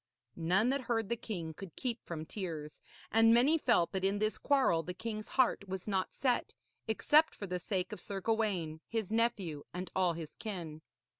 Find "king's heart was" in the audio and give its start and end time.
4.95-5.87